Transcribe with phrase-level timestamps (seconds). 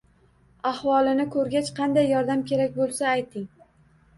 [0.69, 3.45] Ahvolini koʻrgach qanday yordam kerak boʻlsa, ayting